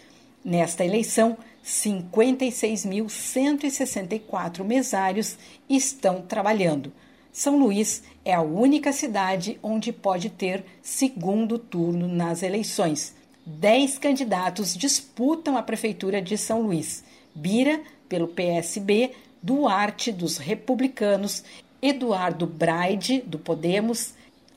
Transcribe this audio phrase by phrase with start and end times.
[0.48, 5.38] Nesta eleição, 56.164 mesários
[5.70, 6.94] estão trabalhando.
[7.34, 13.14] São Luís é a única cidade onde pode ter segundo turno nas eleições.
[13.46, 17.04] Dez candidatos disputam a Prefeitura de São Luís.
[17.36, 19.12] Bira, pelo PSB,
[19.44, 21.44] Duarte, dos Republicanos,
[21.82, 24.14] Eduardo Braide, do Podemos,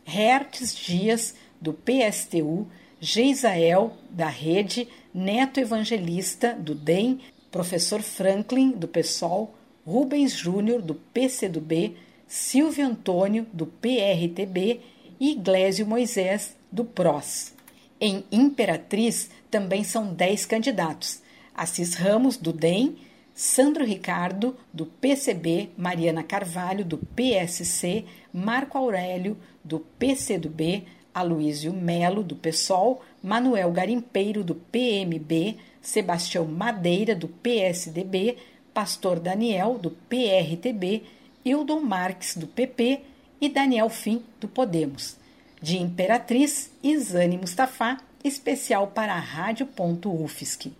[0.06, 2.68] Hertes Dias, do PSTU,
[3.00, 7.20] Geisael, da Rede, Neto Evangelista, do DEM,
[7.50, 9.54] Professor Franklin, do PSOL,
[9.86, 11.96] Rubens Júnior, do PCdoB,
[12.28, 14.80] Silvio Antônio, do PRTB
[15.18, 17.54] e Iglesio Moisés, do PROS.
[18.00, 21.22] Em Imperatriz também são dez candidatos.
[21.54, 22.96] Assis Ramos, do DEM,
[23.34, 30.84] Sandro Ricardo, do PCB, Mariana Carvalho, do PSC, Marco Aurélio, do PCdoB,
[31.14, 38.36] Aloísio Melo, do PSOL, Manuel Garimpeiro, do PMB, Sebastião Madeira, do PSDB,
[38.72, 41.02] Pastor Daniel, do PRTB,
[41.44, 43.00] Hildon Marques, do PP
[43.40, 45.16] e Daniel Fim, do Podemos.
[45.60, 50.72] De Imperatriz, Isane Mustafa, especial para a Rádio.UFSC.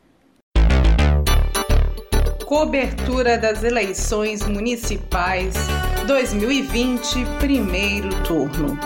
[2.46, 5.54] Cobertura das eleições municipais
[6.06, 8.76] 2020, primeiro turno.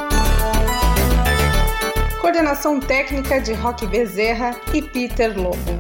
[2.35, 5.79] Coordenação técnica de Roque Bezerra e Peter Lobo.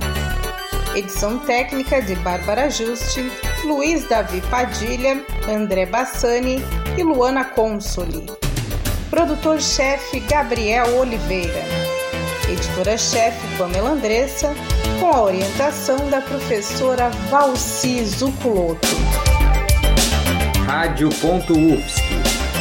[0.94, 3.28] Edição técnica de Bárbara Juste,
[3.64, 6.62] Luiz Davi Padilha, André Bassani
[6.96, 8.24] e Luana Consoli.
[9.10, 11.60] Produtor-chefe Gabriel Oliveira.
[12.48, 14.54] Editora-chefe Pamela Andressa,
[15.00, 18.86] com a orientação da professora Valci Zuculoto.
[20.64, 22.02] Rádio.UFSC.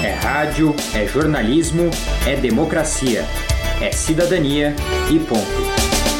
[0.03, 1.91] É rádio, é jornalismo,
[2.25, 3.23] é democracia
[3.81, 4.75] é cidadania
[5.09, 6.12] e ponto.